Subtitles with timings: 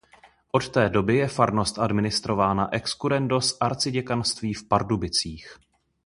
[0.51, 5.57] Od té doby je farnost administrována ex currendo z arciděkanství v Pardubicích.